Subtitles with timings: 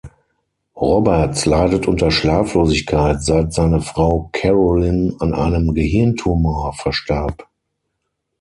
[0.75, 7.47] Roberts leidet unter Schlaflosigkeit, seit seine Frau Carolyn an einem Gehirntumor verstarb.